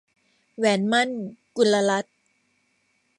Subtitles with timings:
[0.57, 1.09] แหวนหมั้น-
[1.55, 2.15] กุลรัตน์